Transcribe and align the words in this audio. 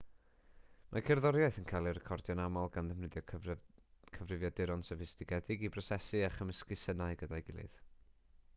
mae 0.93 1.01
cerddoriaeth 1.09 1.57
yn 1.61 1.67
cael 1.71 1.89
ei 1.89 1.95
recordio'n 1.97 2.41
aml 2.45 2.71
gan 2.77 2.89
ddefnyddio 2.91 3.23
cyfrifiaduron 4.15 4.85
soffistigedig 4.89 5.67
i 5.69 5.71
brosesu 5.77 6.23
a 6.29 6.33
chymysgu 6.39 6.79
synau 6.87 7.21
gyda'i 7.23 7.47
gilydd 7.51 7.81